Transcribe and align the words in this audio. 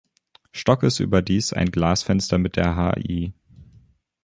Stockes 0.51 0.99
überdies 0.99 1.53
ein 1.53 1.69
Glasfenster 1.69 2.39
mit 2.39 2.55
der 2.55 2.75
Hl. 2.75 3.33